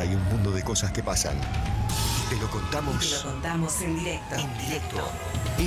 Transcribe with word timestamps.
Hay 0.00 0.14
un 0.14 0.22
mundo 0.24 0.50
de 0.50 0.62
cosas 0.62 0.92
que 0.92 1.02
pasan. 1.02 1.40
Te 2.28 2.36
lo 2.36 2.50
contamos. 2.50 2.98
Te 2.98 3.16
lo 3.16 3.32
contamos 3.32 3.80
en 3.80 3.98
directo. 3.98 4.36
En 4.36 4.58
directo. 4.58 5.10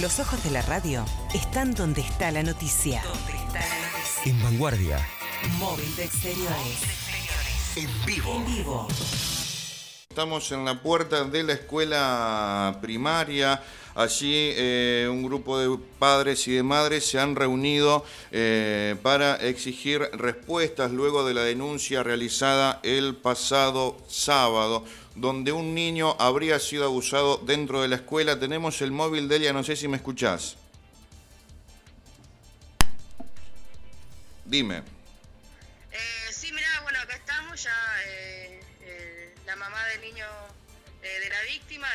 Los 0.01 0.19
ojos 0.19 0.43
de 0.43 0.51
la 0.51 0.61
radio 0.61 1.03
están 1.33 1.73
donde 1.73 2.01
está 2.01 2.31
la 2.31 2.43
noticia. 2.43 3.01
Donde 3.03 3.33
está 3.33 3.59
la 3.59 3.91
noticia. 3.91 4.23
En 4.25 4.43
vanguardia. 4.43 4.99
Móvil 5.57 5.95
de 5.95 6.03
exteriores. 6.05 6.79
En 7.75 8.05
vivo. 8.05 8.35
En 8.35 8.45
vivo. 8.45 8.87
Estamos 10.19 10.51
en 10.51 10.65
la 10.65 10.81
puerta 10.81 11.23
de 11.23 11.43
la 11.43 11.53
escuela 11.53 12.77
primaria. 12.81 13.63
Allí 13.95 14.51
eh, 14.53 15.07
un 15.09 15.23
grupo 15.23 15.57
de 15.57 15.79
padres 15.97 16.45
y 16.49 16.51
de 16.51 16.61
madres 16.61 17.05
se 17.05 17.17
han 17.17 17.37
reunido 17.37 18.03
eh, 18.29 18.97
para 19.01 19.37
exigir 19.37 20.01
respuestas 20.11 20.91
luego 20.91 21.25
de 21.25 21.33
la 21.35 21.43
denuncia 21.43 22.03
realizada 22.03 22.81
el 22.83 23.15
pasado 23.15 23.95
sábado, 24.09 24.83
donde 25.15 25.53
un 25.53 25.73
niño 25.73 26.17
habría 26.19 26.59
sido 26.59 26.83
abusado 26.83 27.37
dentro 27.37 27.81
de 27.81 27.87
la 27.87 27.95
escuela. 27.95 28.37
Tenemos 28.37 28.81
el 28.81 28.91
móvil 28.91 29.29
de 29.29 29.37
ella, 29.37 29.53
no 29.53 29.63
sé 29.63 29.77
si 29.77 29.87
me 29.87 29.95
escuchás. 29.95 30.57
Dime. 34.43 34.98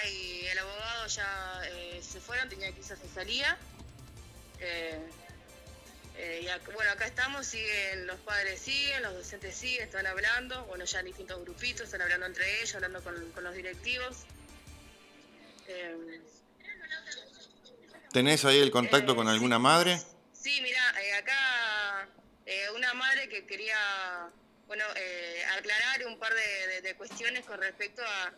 Y 0.08 0.46
el 0.46 0.58
abogado 0.58 1.06
ya 1.08 1.60
eh, 1.66 2.00
se 2.02 2.20
fueron, 2.20 2.48
tenía 2.48 2.70
que 2.72 2.78
irse, 2.80 2.96
se 2.96 3.08
salía. 3.08 3.56
Eh, 4.60 5.00
eh, 6.16 6.40
y 6.48 6.72
bueno, 6.72 6.90
acá 6.92 7.06
estamos, 7.06 7.46
siguen, 7.46 8.06
los 8.06 8.18
padres 8.20 8.60
siguen, 8.60 9.02
los 9.02 9.14
docentes 9.14 9.56
siguen, 9.56 9.84
están 9.84 10.06
hablando, 10.06 10.64
bueno, 10.66 10.84
ya 10.84 11.00
en 11.00 11.06
distintos 11.06 11.40
grupitos, 11.42 11.82
están 11.86 12.02
hablando 12.02 12.26
entre 12.26 12.58
ellos, 12.60 12.74
hablando 12.74 13.02
con, 13.02 13.32
con 13.32 13.42
los 13.44 13.54
directivos. 13.54 14.18
Eh, 15.66 16.20
¿Tenés 18.12 18.44
ahí 18.44 18.60
el 18.60 18.70
contacto 18.70 19.16
con 19.16 19.26
alguna 19.26 19.58
madre? 19.58 20.00
Sí, 20.32 20.60
mira, 20.62 20.82
acá 21.18 22.08
una 22.76 22.94
madre 22.94 23.28
que 23.28 23.46
quería, 23.46 24.28
bueno, 24.66 24.84
eh, 24.96 25.44
aclarar 25.58 26.06
un 26.06 26.18
par 26.18 26.32
de, 26.34 26.66
de- 26.68 26.80
de 26.82 26.94
cuestiones 26.96 27.44
con 27.46 27.60
respecto 27.60 28.02
a, 28.04 28.32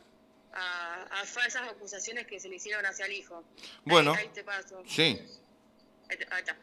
a- 0.56 1.02
a 1.20 1.24
falsas 1.24 1.68
acusaciones 1.68 2.26
que 2.26 2.40
se 2.40 2.48
le 2.48 2.56
hicieron 2.56 2.84
hacia 2.86 3.06
el 3.06 3.12
hijo. 3.12 3.44
Ahí- 3.58 3.80
Bueno. 3.84 4.14
Ahí, 4.14 4.28
te 4.28 4.42
paso. 4.44 4.82
Sí. 4.86 5.20
Ahí, 6.08 6.18
ahí 6.30 6.40
está. 6.40 6.56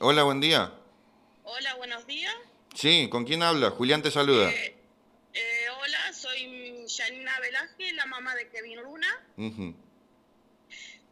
Hola, 0.00 0.22
buen 0.22 0.40
día. 0.40 0.72
Hola, 1.44 1.74
buenos 1.74 2.06
días. 2.06 2.34
Sí, 2.74 3.08
¿con 3.10 3.24
quién 3.24 3.42
habla? 3.42 3.70
Julián 3.70 4.00
te 4.02 4.10
saluda. 4.10 4.50
Eh, 4.50 4.74
eh, 5.34 5.66
hola, 5.78 6.12
soy 6.14 6.86
Janina 6.88 7.38
Velázquez, 7.40 7.92
la 7.94 8.06
mamá 8.06 8.34
de 8.34 8.48
Kevin 8.48 8.80
Luna. 8.82 9.26
Ujú. 9.36 9.74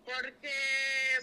Porque 0.04 0.54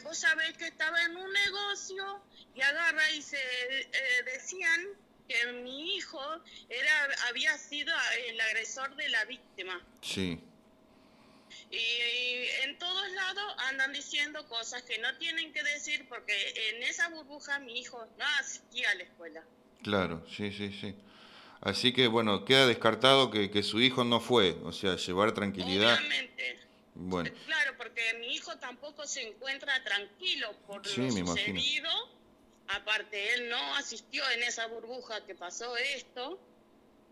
vos 0.04 0.18
sabés 0.18 0.56
que 0.58 0.68
estaba 0.68 1.02
en 1.04 1.18
un 1.18 1.32
negocio 1.34 2.22
y 2.54 2.62
agarra 2.62 3.12
y 3.12 3.22
se 3.22 3.38
eh, 3.40 4.24
decían 4.26 4.88
que 5.28 5.52
mi 5.64 5.95
hijo 5.95 6.22
era 6.70 7.08
había 7.30 7.58
sido 7.58 7.94
el 8.28 8.39
agresor 8.39 8.95
de 8.95 9.09
la 9.09 9.25
víctima. 9.25 9.81
Sí. 10.02 10.39
Y, 11.70 12.66
en 12.66 12.78
todos 12.78 13.11
lados 13.11 13.53
andan 13.70 13.92
diciendo 13.94 14.48
cosas 14.48 14.83
que 14.83 14.98
no 15.00 15.17
tienen 15.17 15.52
que 15.53 15.64
decir 15.64 16.08
porque 16.08 16.33
en 16.70 16.83
esa 16.83 17.09
burbuja 17.09 17.59
mi 17.59 17.80
hijo 17.80 18.05
no 18.17 18.25
asistía 18.39 18.92
a 18.92 18.95
la 18.95 19.03
escuela. 19.03 19.44
Claro, 19.83 20.25
sí, 20.30 20.52
sí, 20.52 20.72
sí. 20.80 20.95
Así 21.61 21.92
que 21.92 22.08
bueno, 22.08 22.45
queda 22.45 22.67
descartado 22.67 23.31
que, 23.31 23.50
que 23.50 23.64
su 23.64 23.81
hijo 23.81 24.03
no 24.03 24.20
fue, 24.20 24.58
o 24.64 24.72
sea, 24.72 24.95
llevar 24.95 25.33
tranquilidad. 25.33 25.98
Obviamente. 25.98 26.59
Bueno, 27.00 27.30
Claro, 27.45 27.75
porque 27.78 28.02
mi 28.20 28.33
hijo 28.33 28.58
tampoco 28.58 29.05
se 29.05 29.28
encuentra 29.28 29.83
tranquilo 29.83 30.52
por 30.66 30.86
Sí, 30.87 31.02
lo 31.02 31.14
me 31.14 31.20
imagino. 31.20 31.92
Aparte, 32.70 33.33
él 33.33 33.50
no 33.50 33.76
asistió 33.76 34.30
en 34.32 34.44
esa 34.44 34.67
burbuja 34.67 35.26
que 35.26 35.36
pasó 35.36 35.76
esto. 35.78 36.39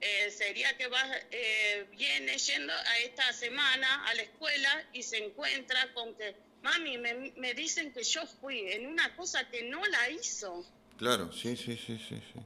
Eh, 0.01 0.29
sería 0.29 0.75
que 0.77 0.88
va, 0.88 1.01
eh, 1.31 1.88
viene 1.91 2.38
yendo 2.38 2.73
a 2.73 2.97
esta 2.99 3.31
semana 3.31 4.05
a 4.05 4.13
la 4.13 4.23
escuela 4.23 4.83
y 4.93 5.01
se 5.01 5.17
encuentra 5.23 5.93
con 5.93 6.13
que, 6.16 6.35
mami, 6.61 6.97
me, 6.97 7.13
me 7.38 7.53
dicen 7.53 7.93
que 7.93 8.03
yo 8.03 8.25
fui 8.27 8.59
en 8.71 8.88
una 8.88 9.16
cosa 9.16 9.49
que 9.49 9.63
no 9.63 9.83
la 9.85 10.09
hizo. 10.09 10.66
claro, 10.97 11.31
sí, 11.31 11.55
sí, 11.55 11.77
sí, 11.77 11.97
sí. 11.97 12.22
sí. 12.33 12.39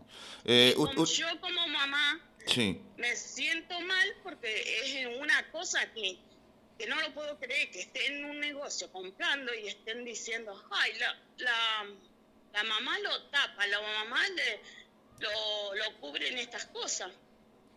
Eh, 0.45 0.73
Como 0.75 1.01
u- 1.01 1.05
yo 1.05 1.27
como 1.41 1.67
mamá 1.67 2.21
sí, 2.45 2.79
me 2.97 3.15
siento 3.15 3.79
mal 3.81 4.15
porque 4.23 4.81
es 4.83 5.07
una 5.19 5.51
cosa 5.51 5.91
que, 5.93 6.17
que 6.77 6.85
no 6.85 7.01
lo 7.01 7.11
puedo 7.15 7.37
creer, 7.39 7.71
que 7.71 7.81
esté 7.81 8.05
en 8.07 8.25
un 8.25 8.39
negocio 8.39 8.91
comprando 8.91 9.53
y 9.55 9.67
estén 9.67 10.05
diciendo, 10.05 10.53
ay, 10.71 10.93
la, 10.99 11.19
la, 11.37 11.87
la 12.53 12.63
mamá 12.63 12.99
lo 12.99 13.21
tapa, 13.29 13.67
la 13.67 13.79
mamá 13.81 14.21
le, 14.35 14.61
lo, 15.19 15.75
lo 15.75 15.99
cubre 15.99 16.29
en 16.29 16.37
estas 16.37 16.65
cosas. 16.67 17.11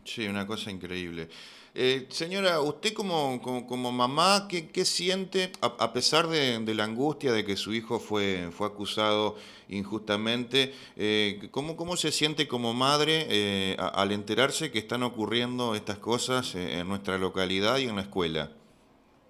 sí, 0.05 0.27
una 0.27 0.47
cosa 0.47 0.71
increíble. 0.71 1.28
Eh, 1.75 2.06
señora, 2.10 2.60
usted 2.60 2.93
como, 2.93 3.41
como, 3.41 3.66
como 3.66 3.93
mamá, 3.93 4.47
¿qué, 4.49 4.69
qué 4.71 4.84
siente, 4.84 5.53
a, 5.62 5.66
a 5.69 5.93
pesar 5.94 6.28
de, 6.28 6.59
de 6.59 6.75
la 6.75 6.84
angustia 6.84 7.32
de 7.32 7.44
que 7.47 7.56
su 7.56 7.72
hijo 7.72 7.99
fue, 7.99 8.50
fue 8.53 8.66
acusado 8.66 9.37
injustamente, 9.69 10.75
eh, 10.97 11.49
¿cómo, 11.50 11.77
¿cómo 11.77 11.97
se 11.97 12.12
siente 12.12 12.47
como 12.47 12.75
madre 12.75 13.27
eh, 13.31 13.77
a- 13.78 13.88
al 13.88 14.12
enterarse 14.12 14.71
que 14.71 14.81
están 14.81 15.03
ocurriendo 15.03 15.75
estas 15.75 15.99
cosas 15.99 16.55
eh, 16.55 16.81
en 16.81 16.88
nuestra 16.88 17.16
localidad 17.16 17.78
y 17.78 17.84
en 17.84 17.97
la 17.97 18.03
escuela? 18.03 18.50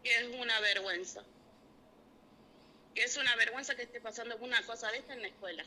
Es 0.02 0.26
una 0.40 0.58
vergüenza. 0.60 1.22
Que 2.94 3.04
es 3.04 3.16
una 3.16 3.34
vergüenza 3.36 3.74
que 3.74 3.82
esté 3.82 4.00
pasando 4.00 4.36
una 4.38 4.60
cosa 4.66 4.90
de 4.90 4.98
esta 4.98 5.14
en 5.14 5.22
la 5.22 5.28
escuela. 5.28 5.64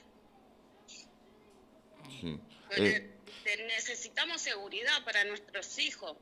Sí. 2.22 2.40
Eh, 2.78 3.12
necesitamos 3.68 4.42
seguridad 4.42 5.04
para 5.04 5.24
nuestros 5.24 5.78
hijos. 5.80 6.16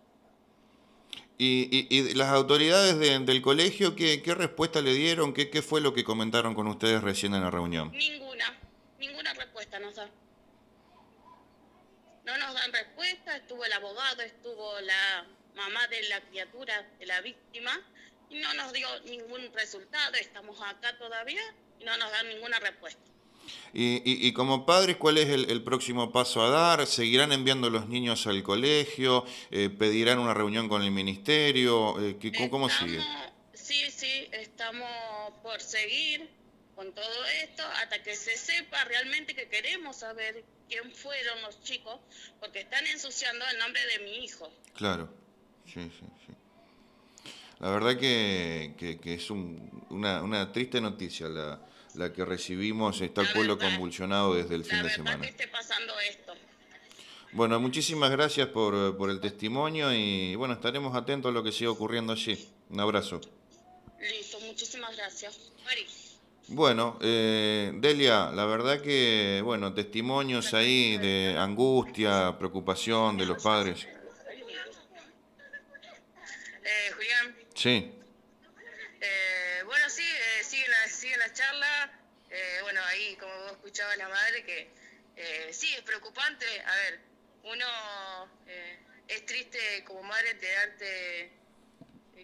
Y, 1.37 1.67
y- 1.71 1.87
y 2.09 2.13
las 2.13 2.29
autoridades 2.29 2.97
de- 2.99 3.19
del 3.19 3.41
colegio, 3.41 3.95
¿qué, 3.95 4.21
qué 4.21 4.33
respuesta 4.35 4.81
le 4.81 4.93
dieron? 4.93 5.33
¿Qué, 5.33 5.49
¿Qué 5.49 5.61
fue 5.61 5.81
lo 5.81 5.93
que 5.93 6.03
comentaron 6.03 6.53
con 6.55 6.67
ustedes 6.67 7.01
recién 7.01 7.33
en 7.33 7.41
la 7.41 7.51
reunión? 7.51 7.91
Ninguna, 7.91 8.57
ninguna 8.99 9.33
respuesta 9.33 9.79
nos 9.79 9.95
da. 9.95 10.09
No 12.25 12.37
nos 12.37 12.53
dan 12.53 12.71
respuesta, 12.71 13.35
estuvo 13.35 13.65
el 13.65 13.73
abogado, 13.73 14.21
estuvo 14.21 14.79
la 14.81 15.25
mamá 15.55 15.85
de 15.87 16.03
la 16.03 16.21
criatura, 16.21 16.87
de 16.99 17.05
la 17.05 17.19
víctima, 17.21 17.77
no 18.33 18.53
nos 18.55 18.73
dio 18.73 18.87
ningún 19.05 19.51
resultado, 19.53 20.13
estamos 20.15 20.59
acá 20.61 20.97
todavía 20.97 21.41
y 21.79 21.83
no 21.85 21.97
nos 21.97 22.11
dan 22.11 22.27
ninguna 22.29 22.59
respuesta. 22.59 23.01
Y, 23.73 23.95
y- 24.09 24.25
y 24.27 24.31
como 24.33 24.65
padres, 24.65 24.95
¿cuál 24.97 25.17
es 25.17 25.27
el, 25.29 25.49
el 25.51 25.63
próximo 25.63 26.11
paso 26.13 26.41
a 26.43 26.49
dar? 26.49 26.87
¿Seguirán 26.87 27.33
enviando 27.33 27.69
los 27.69 27.87
niños 27.89 28.25
al 28.27 28.41
colegio? 28.43 29.25
Eh, 29.51 29.69
¿Pedirán 29.69 30.19
una 30.19 30.33
reunión 30.33 30.69
con 30.69 30.81
el 30.83 30.91
ministerio? 30.91 31.99
Eh, 32.01 32.17
¿qué- 32.19 32.31
¿Cómo, 32.31 32.49
cómo 32.49 32.69
sigue? 32.69 32.99
Sí, 33.53 33.89
sí, 33.91 34.29
estamos 34.31 34.89
por 35.41 35.59
seguir 35.61 36.29
con 36.75 36.93
todo 36.93 37.25
esto 37.43 37.63
hasta 37.81 38.01
que 38.01 38.15
se 38.15 38.37
sepa 38.37 38.83
realmente 38.85 39.35
que 39.35 39.47
queremos 39.49 39.97
saber 39.97 40.43
quién 40.69 40.91
fueron 40.95 41.41
los 41.41 41.61
chicos, 41.63 41.99
porque 42.39 42.61
están 42.61 42.85
ensuciando 42.87 43.45
el 43.51 43.57
nombre 43.59 43.81
de 43.87 43.99
mi 44.05 44.23
hijo. 44.23 44.49
Claro, 44.75 45.13
sí, 45.65 45.91
sí. 45.99 46.22
La 47.59 47.69
verdad 47.71 47.97
que, 47.97 48.73
que- 48.77 48.99
que 48.99 49.13
es 49.15 49.29
un- 49.31 49.85
una, 49.89 50.21
una 50.21 50.51
triste 50.51 50.81
noticia 50.81 51.27
la, 51.29 51.59
la 51.95 52.11
que 52.11 52.25
recibimos. 52.25 52.99
Está 53.01 53.21
el 53.21 53.29
pueblo 53.31 53.57
convulsionado 53.57 54.33
desde 54.35 54.55
el 54.55 54.61
La 54.61 54.67
fin 54.67 54.83
de 54.83 54.89
semana. 54.89 55.21
que 55.21 55.29
esté 55.29 55.47
pasando 55.47 55.93
esto. 56.09 56.33
Bueno, 57.31 57.59
muchísimas 57.59 58.11
gracias 58.11 58.47
por, 58.49 58.95
por 58.97 59.09
el 59.09 59.19
testimonio 59.19 59.91
y 59.93 60.35
bueno, 60.35 60.53
estaremos 60.53 60.95
atentos 60.95 61.29
a 61.29 61.33
lo 61.33 61.43
que 61.43 61.51
siga 61.51 61.71
ocurriendo 61.71 62.13
allí. 62.13 62.47
Un 62.69 62.79
abrazo. 62.79 63.19
Listo, 63.99 64.39
muchísimas 64.41 64.95
gracias. 64.95 65.39
Bueno, 66.49 66.99
eh, 67.01 67.71
Delia, 67.75 68.29
la 68.31 68.45
verdad 68.45 68.81
que, 68.81 69.41
bueno, 69.43 69.73
testimonios 69.73 70.53
ahí 70.53 70.97
de 70.97 71.35
angustia, 71.39 72.35
preocupación 72.37 73.17
de 73.17 73.25
los 73.25 73.41
padres. 73.41 73.87
Eh, 76.65 76.91
Julián, 76.95 77.35
Sí, 77.63 77.89
eh, 78.99 79.63
bueno, 79.63 79.89
sí, 79.89 80.03
eh, 80.03 80.43
sigue, 80.43 80.67
la, 80.67 80.87
sigue 80.89 81.15
la 81.15 81.31
charla. 81.31 81.97
Eh, 82.29 82.59
bueno, 82.61 82.81
ahí, 82.87 83.15
como 83.15 83.33
vos 83.33 83.51
escuchabas 83.53 83.97
la 83.97 84.09
madre, 84.09 84.43
que 84.43 84.69
eh, 85.15 85.47
sí, 85.53 85.73
es 85.73 85.81
preocupante. 85.83 86.45
A 86.59 86.75
ver, 86.75 86.99
uno 87.43 87.65
eh, 88.47 88.79
es 89.07 89.25
triste 89.25 89.85
como 89.85 90.03
madre 90.03 90.31
enterarte 90.31 91.31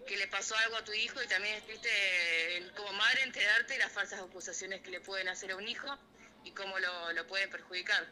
que 0.06 0.18
le 0.18 0.28
pasó 0.28 0.58
algo 0.58 0.76
a 0.76 0.84
tu 0.84 0.92
hijo 0.92 1.24
y 1.24 1.28
también 1.28 1.56
es 1.56 1.64
triste 1.64 1.88
eh, 2.58 2.72
como 2.76 2.92
madre 2.92 3.24
enterarte 3.24 3.76
de 3.76 3.80
las 3.80 3.94
falsas 3.94 4.20
acusaciones 4.20 4.82
que 4.82 4.92
le 4.92 5.00
pueden 5.00 5.30
hacer 5.30 5.52
a 5.52 5.56
un 5.56 5.70
hijo 5.70 5.88
y 6.44 6.52
cómo 6.52 6.78
lo, 6.80 7.14
lo 7.14 7.26
pueden 7.28 7.50
perjudicar. 7.50 8.06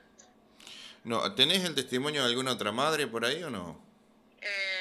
no, 1.03 1.35
¿tenés 1.35 1.65
el 1.65 1.75
testimonio 1.75 2.21
de 2.21 2.29
alguna 2.29 2.53
otra 2.53 2.71
madre 2.71 3.06
por 3.06 3.25
ahí 3.25 3.44
o 3.44 3.50
no? 3.50 3.85
Eh, 4.39 4.77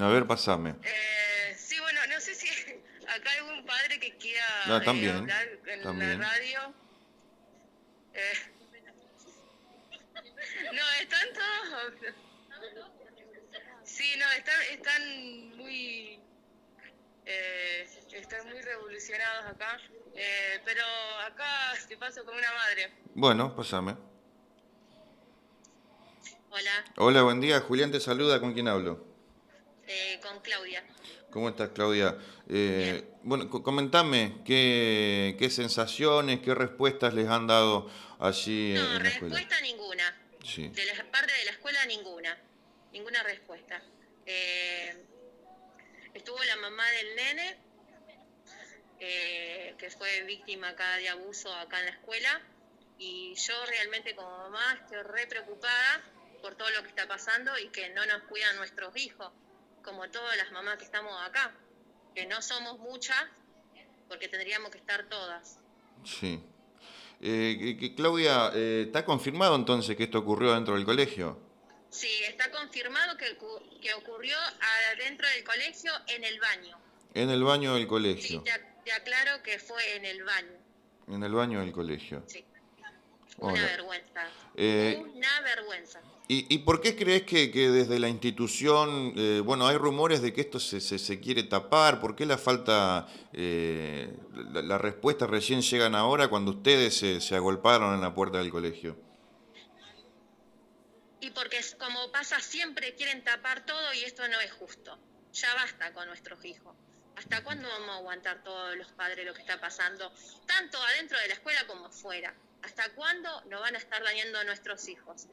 A 0.00 0.08
ver, 0.08 0.26
pasame. 0.26 0.74
Eh, 0.82 1.54
sí, 1.56 1.78
bueno, 1.80 2.00
no 2.08 2.20
sé 2.20 2.34
si 2.34 2.48
acá 3.08 3.30
hay 3.30 3.38
algún 3.38 3.64
padre 3.66 4.00
que 4.00 4.16
quiera 4.16 4.44
eh, 4.66 4.80
también, 4.84 5.16
hablar 5.16 5.48
en 5.66 5.82
también. 5.82 6.20
la 6.20 6.28
radio. 6.28 6.74
Eh, 8.14 8.32
no, 10.72 10.82
están 11.00 11.28
todos... 11.34 11.92
Sí, 13.84 14.14
no, 14.18 14.30
están, 14.32 14.60
están 14.70 15.56
muy... 15.56 16.18
eh, 17.26 17.88
están 18.12 18.48
muy 18.48 18.60
revolucionados 18.62 19.46
acá. 19.46 19.78
Eh, 20.14 20.60
pero 20.64 20.82
acá 21.26 21.74
te 21.88 21.96
paso 21.96 22.24
con 22.24 22.34
una 22.36 22.52
madre. 22.52 22.92
Bueno, 23.14 23.54
pasame. 23.54 23.96
Hola, 26.50 26.84
Hola, 26.96 27.22
buen 27.22 27.40
día. 27.40 27.60
Julián 27.60 27.90
te 27.92 28.00
saluda. 28.00 28.40
¿Con 28.40 28.52
quién 28.52 28.68
hablo? 28.68 29.11
Eh, 29.92 30.20
con 30.22 30.40
Claudia. 30.40 30.82
¿Cómo 31.30 31.48
estás, 31.48 31.70
Claudia? 31.70 32.16
Eh, 32.48 33.04
bueno, 33.22 33.48
co- 33.48 33.62
comentame 33.62 34.42
qué, 34.44 35.36
qué 35.38 35.50
sensaciones, 35.50 36.40
qué 36.40 36.54
respuestas 36.54 37.14
les 37.14 37.28
han 37.28 37.46
dado 37.46 37.90
allí 38.18 38.74
No, 38.74 38.96
en 38.96 39.02
la 39.02 39.08
escuela. 39.08 39.36
respuesta 39.36 39.60
ninguna. 39.62 40.16
Sí. 40.44 40.68
De 40.68 40.84
la 40.86 41.10
parte 41.10 41.32
de 41.32 41.44
la 41.44 41.50
escuela 41.52 41.84
ninguna. 41.86 42.36
Ninguna 42.92 43.22
respuesta. 43.22 43.82
Eh, 44.26 45.04
estuvo 46.14 46.42
la 46.44 46.56
mamá 46.56 46.84
del 46.90 47.16
nene, 47.16 47.56
eh, 49.00 49.74
que 49.78 49.90
fue 49.90 50.22
víctima 50.24 50.68
acá 50.70 50.96
de 50.96 51.08
abuso 51.08 51.52
acá 51.54 51.78
en 51.80 51.86
la 51.86 51.92
escuela. 51.92 52.40
Y 52.98 53.34
yo 53.34 53.54
realmente 53.66 54.14
como 54.14 54.28
mamá 54.30 54.78
estoy 54.80 55.02
re 55.02 55.26
preocupada 55.26 56.02
por 56.40 56.54
todo 56.56 56.70
lo 56.70 56.82
que 56.82 56.88
está 56.88 57.08
pasando 57.08 57.56
y 57.58 57.68
que 57.68 57.88
no 57.90 58.04
nos 58.06 58.22
cuidan 58.24 58.56
nuestros 58.56 58.96
hijos, 58.96 59.32
como 59.82 60.08
todas 60.10 60.36
las 60.36 60.50
mamás 60.52 60.76
que 60.78 60.84
estamos 60.84 61.12
acá, 61.22 61.52
que 62.14 62.26
no 62.26 62.40
somos 62.42 62.78
muchas, 62.78 63.22
porque 64.08 64.28
tendríamos 64.28 64.70
que 64.70 64.78
estar 64.78 65.08
todas. 65.08 65.58
Sí. 66.04 66.42
Eh, 67.20 67.76
que- 67.78 67.94
Claudia, 67.94 68.50
eh, 68.54 68.84
¿está 68.86 69.04
confirmado 69.04 69.54
entonces 69.54 69.96
que 69.96 70.04
esto 70.04 70.18
ocurrió 70.18 70.54
dentro 70.54 70.74
del 70.74 70.84
colegio? 70.84 71.38
Sí, 71.90 72.08
está 72.26 72.50
confirmado 72.50 73.16
que, 73.16 73.36
que 73.80 73.94
ocurrió 73.94 74.36
adentro 74.92 75.28
del 75.28 75.44
colegio 75.44 75.92
en 76.08 76.24
el 76.24 76.40
baño. 76.40 76.78
En 77.14 77.30
el 77.30 77.44
baño 77.44 77.74
del 77.74 77.82
Sí, 77.82 77.88
colegio. 77.88 78.42
te, 78.42 78.50
ac- 78.50 78.82
te 78.84 78.92
aclaro 78.92 79.42
que 79.42 79.58
fue 79.58 79.96
en 79.96 80.04
el 80.06 80.24
baño. 80.24 80.58
En 81.08 81.22
el 81.22 81.32
baño 81.32 81.60
del 81.60 81.72
colegio. 81.72 82.22
Sí. 82.26 82.44
Una 83.38 83.62
vergüenza. 83.62 84.28
Eh, 84.56 85.02
Una 85.14 85.40
vergüenza. 85.40 86.00
¿Y, 86.28 86.54
y 86.54 86.58
por 86.58 86.80
qué 86.80 86.94
crees 86.96 87.22
que, 87.22 87.50
que 87.50 87.68
desde 87.70 87.98
la 87.98 88.08
institución, 88.08 89.12
eh, 89.16 89.40
bueno, 89.44 89.66
hay 89.66 89.76
rumores 89.76 90.22
de 90.22 90.32
que 90.32 90.42
esto 90.42 90.60
se, 90.60 90.80
se- 90.80 90.98
se 90.98 91.18
quiere 91.20 91.42
tapar? 91.42 92.00
¿Por 92.00 92.14
qué 92.14 92.24
la 92.26 92.38
falta, 92.38 93.06
eh, 93.32 94.14
la, 94.52 94.62
la 94.62 94.78
respuesta 94.78 95.26
recién 95.26 95.60
llegan 95.62 95.94
ahora 95.94 96.28
cuando 96.28 96.52
ustedes 96.52 96.96
se, 96.96 97.20
se 97.20 97.34
agolparon 97.34 97.94
en 97.94 98.00
la 98.00 98.14
puerta 98.14 98.38
del 98.38 98.50
colegio? 98.50 98.96
Y 101.20 101.30
porque 101.30 101.60
como 101.78 102.10
pasa 102.10 102.40
siempre, 102.40 102.94
quieren 102.94 103.22
tapar 103.24 103.64
todo 103.66 103.92
y 103.94 104.04
esto 104.04 104.26
no 104.28 104.40
es 104.40 104.52
justo. 104.52 104.98
Ya 105.32 105.54
basta 105.54 105.92
con 105.92 106.06
nuestros 106.08 106.44
hijos. 106.44 106.74
¿Hasta 107.16 107.42
cuándo 107.44 107.68
vamos 107.68 107.90
a 107.90 107.96
aguantar 107.98 108.42
todos 108.42 108.76
los 108.76 108.88
padres 108.92 109.26
lo 109.26 109.34
que 109.34 109.40
está 109.40 109.60
pasando? 109.60 110.12
Tanto 110.46 110.78
adentro 110.82 111.18
de 111.18 111.28
la 111.28 111.34
escuela 111.34 111.66
como 111.66 111.86
afuera. 111.86 112.34
¿Hasta 112.62 112.88
cuándo 112.94 113.28
nos 113.46 113.60
van 113.60 113.74
a 113.74 113.78
estar 113.78 114.02
dañando 114.02 114.38
a 114.38 114.44
nuestros 114.44 114.88
hijos? 114.88 115.26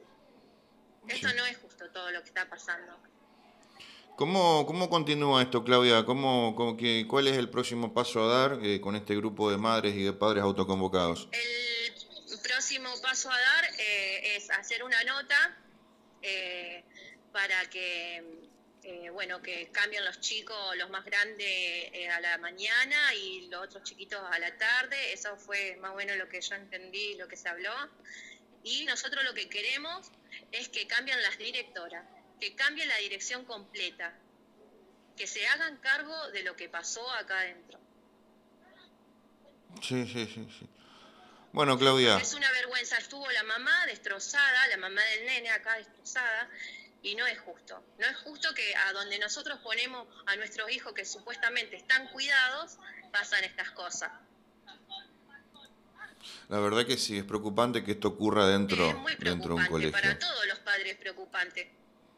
Esto 1.08 1.28
Sí. 1.28 1.34
no 1.36 1.46
es 1.46 1.56
justo 1.58 1.90
todo 1.90 2.10
lo 2.10 2.20
que 2.22 2.28
está 2.28 2.48
pasando. 2.48 2.92
¿Cómo, 4.16 4.66
cómo 4.66 4.90
continúa 4.90 5.40
esto, 5.40 5.64
Claudia? 5.64 6.04
¿Cómo, 6.04 6.54
cómo 6.54 6.76
que, 6.76 7.06
¿Cuál 7.08 7.26
es 7.28 7.38
el 7.38 7.48
próximo 7.48 7.94
paso 7.94 8.22
a 8.22 8.26
dar 8.48 8.58
eh, 8.62 8.80
con 8.80 8.94
este 8.94 9.16
grupo 9.16 9.50
de 9.50 9.56
madres 9.56 9.94
y 9.94 10.02
de 10.02 10.12
padres 10.12 10.42
autoconvocados? 10.42 11.28
El 11.32 12.38
próximo 12.42 12.90
paso 13.00 13.30
a 13.30 13.38
dar 13.38 13.64
eh, 13.78 14.36
es 14.36 14.50
hacer 14.50 14.84
una 14.84 15.02
nota 15.04 15.56
eh, 16.20 16.84
para 17.32 17.64
que 17.70 18.50
eh, 18.82 19.10
bueno 19.10 19.42
que 19.42 19.70
cambien 19.70 20.04
los 20.04 20.20
chicos, 20.20 20.76
los 20.76 20.88
más 20.90 21.04
grandes 21.04 21.46
eh, 21.46 22.08
a 22.10 22.20
la 22.20 22.38
mañana 22.38 23.14
y 23.14 23.48
los 23.48 23.64
otros 23.64 23.82
chiquitos 23.84 24.20
a 24.30 24.38
la 24.38 24.56
tarde. 24.56 25.12
Eso 25.12 25.36
fue 25.36 25.76
más 25.76 25.92
o 25.92 25.96
menos 25.96 26.16
lo 26.16 26.28
que 26.28 26.40
yo 26.40 26.54
entendí, 26.54 27.14
lo 27.14 27.28
que 27.28 27.36
se 27.36 27.48
habló. 27.48 27.72
Y 28.62 28.84
nosotros 28.84 29.24
lo 29.24 29.34
que 29.34 29.48
queremos 29.48 30.10
es 30.52 30.68
que 30.68 30.86
cambien 30.86 31.20
las 31.22 31.38
directoras, 31.38 32.04
que 32.40 32.54
cambien 32.54 32.88
la 32.88 32.96
dirección 32.98 33.44
completa, 33.44 34.14
que 35.16 35.26
se 35.26 35.46
hagan 35.46 35.76
cargo 35.78 36.30
de 36.30 36.42
lo 36.42 36.56
que 36.56 36.68
pasó 36.68 37.08
acá 37.12 37.40
adentro. 37.40 37.78
Sí, 39.82 40.06
sí, 40.06 40.26
sí, 40.26 40.48
sí. 40.58 40.68
Bueno, 41.52 41.76
Claudia, 41.78 42.16
Es 42.18 42.34
una 42.34 42.50
vergüenza, 42.52 42.96
estuvo 42.96 43.28
la 43.30 43.42
mamá 43.42 43.86
destrozada, 43.86 44.68
la 44.68 44.76
mamá 44.76 45.02
del 45.02 45.26
nene 45.26 45.50
acá 45.50 45.76
destrozada, 45.76 46.48
y 47.02 47.14
no 47.14 47.26
es 47.26 47.38
justo. 47.40 47.82
No 47.98 48.06
es 48.06 48.16
justo 48.18 48.52
que 48.54 48.74
a 48.76 48.92
donde 48.92 49.18
nosotros 49.18 49.58
ponemos 49.60 50.06
a 50.26 50.36
nuestros 50.36 50.70
hijos 50.70 50.92
que 50.92 51.04
supuestamente 51.04 51.76
están 51.76 52.08
cuidados, 52.08 52.76
pasan 53.12 53.44
estas 53.44 53.70
cosas. 53.70 54.10
la 56.48 56.58
verdad 56.58 56.86
que 56.86 56.96
sí, 56.98 57.18
es 57.18 57.24
preocupante 57.24 57.82
que 57.84 57.92
esto 57.92 58.08
ocurra 58.08 58.46
dentro, 58.46 58.88
es 58.88 58.96
muy 58.96 59.14
dentro 59.16 59.54
de 59.54 59.60
un 59.62 59.66
colegio. 59.66 59.92
para 59.92 60.18
todos 60.18 60.46
los 60.46 60.58
padres 60.60 60.92
es 60.92 60.96
preocupante. 60.98 61.72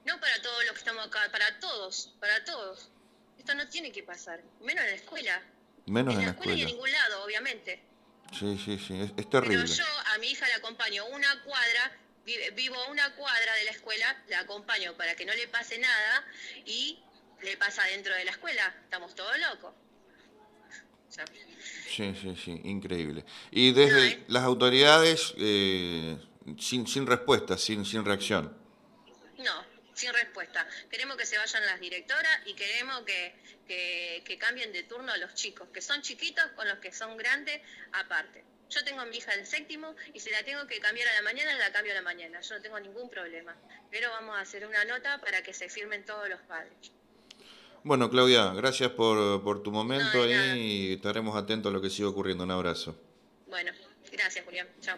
No 0.05 0.19
para 0.19 0.43
todos 0.43 0.64
los 0.64 0.73
que 0.73 0.79
estamos 0.79 1.06
acá, 1.06 1.20
para 1.31 1.61
todos, 1.61 2.12
para 2.19 2.44
todos. 2.44 2.90
Esto 3.38 3.55
no 3.55 3.69
tiene 3.69 3.93
que 3.93 4.02
pasar, 4.02 4.43
menos 4.61 4.85
en 4.85 4.90
la 4.90 4.96
escuela. 4.96 5.43
Menos 5.87 6.14
en 6.14 6.20
en 6.20 6.26
la 6.26 6.32
la 6.32 6.38
escuela 6.38 6.55
y 6.55 6.62
en 6.62 6.69
escuela. 6.69 6.88
ningún 6.88 6.93
lado, 6.93 7.25
obviamente. 7.25 7.82
Sí, 8.37 8.58
sí, 8.64 8.78
sí, 8.78 8.94
es, 9.00 9.11
es 9.11 9.26
Pero 9.26 9.28
terrible. 9.43 9.67
yo 9.67 9.85
a 10.14 10.19
mi 10.19 10.28
hija 10.31 10.49
la 10.49 10.56
acompaño 10.56 11.05
una 11.06 11.43
cuadra, 11.44 11.93
vivo 12.25 12.77
a 12.77 12.91
una 12.91 13.15
cuadra 13.15 13.55
de 13.55 13.65
la 13.65 13.71
escuela, 13.73 14.23
la 14.29 14.41
acompaño 14.41 14.97
para 14.97 15.15
que 15.17 15.25
no 15.25 15.35
le 15.35 15.49
pase 15.49 15.79
nada 15.79 16.25
y 16.65 17.03
le 17.43 17.57
pasa 17.57 17.85
dentro 17.87 18.15
de 18.15 18.25
la 18.25 18.31
escuela. 18.33 18.75
Estamos 18.85 19.15
todos 19.15 19.37
locos. 19.39 19.75
O 21.09 21.13
sea, 21.13 21.25
Sí, 21.89 22.15
sí, 22.21 22.35
sí, 22.43 22.61
increíble. 22.65 23.25
Y 23.51 23.73
desde 23.73 24.01
No, 24.01 24.07
eh. 24.07 24.25
las 24.29 24.43
autoridades, 24.45 25.35
eh, 25.37 26.17
sin, 26.59 26.87
sin 26.87 27.07
respuesta, 27.07 27.59
sin, 27.59 27.85
sin 27.85 28.05
reacción. 28.05 28.57
no, 29.38 29.64
sin 29.95 30.12
respuesta. 30.14 30.67
Queremos 30.91 31.17
que 31.17 31.26
se 31.26 31.37
vayan 31.37 31.67
las 31.67 31.79
directoras 31.81 32.41
y 32.47 32.55
queremos 32.55 33.02
que, 33.02 33.35
que, 33.67 34.23
que 34.25 34.38
cambien 34.38 34.73
de 34.73 34.85
turno 34.85 35.12
a 35.12 35.17
los 35.19 35.35
chicos, 35.35 35.69
que 35.73 35.83
son 35.83 36.00
chiquitos 36.00 36.45
con 36.57 36.67
los 36.67 36.79
que 36.79 36.93
son 36.93 37.17
grandes 37.17 37.61
aparte. 37.93 38.43
Yo 38.73 38.83
tengo 38.85 39.02
a 39.02 39.07
mi 39.07 39.19
hija 39.19 39.35
en 39.35 39.45
séptimo 39.45 39.95
y 40.14 40.21
si 40.21 40.31
la 40.31 40.43
tengo 40.45 40.67
que 40.67 40.81
cambiar 40.81 41.07
a 41.09 41.14
la 41.14 41.23
mañana, 41.23 41.59
la 41.59 41.71
cambio 41.73 41.93
a 41.93 41.97
la 41.97 42.02
mañana. 42.02 42.41
Yo 42.41 42.55
no 42.57 42.62
tengo 42.62 42.81
ningún 42.81 43.11
problema. 43.11 43.55
Pero 43.91 44.09
vamos 44.11 44.37
a 44.37 44.41
hacer 44.41 44.67
una 44.67 44.85
nota 44.87 45.21
para 45.21 45.43
que 45.43 45.52
se 45.52 45.69
firmen 45.69 46.07
todos 46.07 46.29
los 46.29 46.41
padres. 46.41 46.73
Bueno, 47.85 48.09
Claudia, 48.09 48.55
gracias 48.55 48.91
por, 48.93 49.43
por 49.43 49.62
tu 49.62 49.73
momento 49.73 50.25
No, 50.25 50.57
y 50.57 50.95
estaremos 50.95 51.37
atentos 51.37 51.71
a 51.71 51.73
lo 51.75 51.83
que 51.83 51.91
siga 51.91 52.09
ocurriendo. 52.09 52.45
Un 52.45 52.50
abrazo. 52.52 52.97
Bueno, 53.47 53.73
gracias, 54.11 54.45
Julián. 54.45 54.69
Chao. 54.81 54.97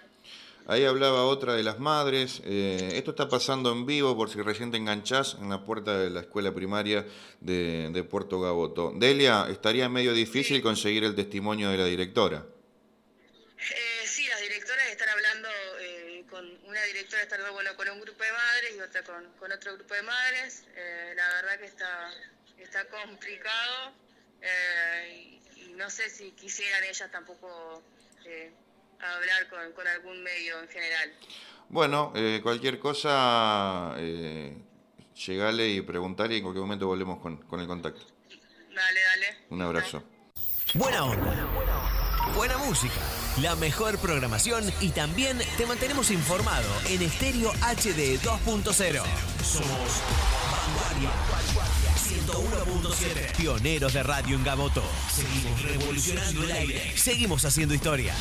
Ahí 0.66 0.85
hablaba 0.85 1.25
otra 1.25 1.54
de 1.54 1.62
las 1.62 1.81
madres. 1.81 2.43
Eh, 2.45 2.93
esto 2.95 3.11
está 3.11 3.28
pasando 3.28 3.73
en 3.73 3.87
vivo 3.87 4.16
por 4.16 4.31
si 4.31 4.40
recién 4.40 4.71
te 4.71 4.76
enganchás 4.76 5.37
en 5.40 5.50
la 5.50 5.64
puerta 5.64 5.99
de 5.99 6.11
la 6.11 6.21
escuela 6.21 6.54
primaria 6.54 7.04
de, 7.40 7.90
de 7.90 8.04
Puerto 8.04 8.40
Gaboto. 8.40 8.93
Delia, 8.95 9.47
estaría 9.50 9.88
medio 9.88 10.12
difícil 10.12 10.62
conseguir 10.62 11.04
el 11.04 11.14
testimonio 11.14 11.71
de 11.71 11.78
la 11.78 11.87
directora. 11.87 12.47
Eh, 13.71 14.06
sí, 14.06 14.26
las 14.28 14.40
directoras 14.40 14.87
están 14.88 15.09
hablando, 15.09 15.49
eh, 15.80 16.25
con 16.28 16.44
una 16.64 16.83
directora 16.83 17.23
está 17.23 17.37
hablando 17.37 17.54
bueno, 17.54 17.75
con 17.76 17.88
un 17.88 18.00
grupo 18.00 18.23
de 18.23 18.33
madres 18.33 18.75
y 18.76 18.80
otra 18.80 19.02
con, 19.02 19.33
con 19.38 19.52
otro 19.52 19.75
grupo 19.75 19.94
de 19.94 20.02
madres. 20.02 20.64
Eh, 20.76 21.14
la 21.16 21.28
verdad 21.28 21.59
que 21.59 21.66
está, 21.66 22.11
está 22.59 22.85
complicado 22.88 23.92
eh, 24.42 25.40
y, 25.56 25.62
y 25.62 25.73
no 25.75 25.88
sé 25.88 26.11
si 26.11 26.33
quisieran 26.33 26.85
ellas 26.85 27.11
tampoco 27.11 27.83
eh, 28.26 28.52
hablar 29.00 29.49
con, 29.49 29.73
con 29.73 29.87
algún 29.87 30.23
medio 30.23 30.61
en 30.61 30.68
general. 30.68 31.14
Bueno, 31.71 32.12
eh, 32.14 32.40
cualquier 32.42 32.78
cosa, 32.78 33.94
eh, 33.97 34.54
llegale 35.26 35.68
y 35.68 35.80
preguntale 35.80 36.35
y 36.35 36.37
en 36.38 36.42
cualquier 36.42 36.62
momento 36.62 36.87
volvemos 36.87 37.21
con, 37.21 37.38
con 37.49 37.61
el 37.61 37.66
contacto. 37.66 38.02
Dale, 38.75 39.00
dale. 39.00 39.38
Un 39.49 39.62
abrazo. 39.62 40.04
Buena 40.75 41.04
onda. 41.04 41.47
Buena 42.35 42.59
música. 42.59 43.00
La 43.43 43.57
mejor 43.57 43.99
programación 43.99 44.64
y 44.81 44.91
también 44.91 45.41
te 45.57 45.67
mantenemos 45.67 46.12
informado 46.12 46.69
en 46.88 47.03
Estéreo 47.03 47.50
HD 47.50 48.21
2.0. 48.23 49.03
Somos 49.43 49.91
Vanguardia 50.71 51.11
101.7. 51.97 53.37
Pioneros 53.37 53.93
de 53.93 54.03
radio 54.05 54.37
en 54.37 54.45
Gaboto. 54.45 54.85
Seguimos 55.12 55.62
revolucionando 55.62 56.45
el 56.45 56.53
aire. 56.53 56.97
Seguimos 56.97 57.45
haciendo 57.45 57.75
historia. 57.75 58.14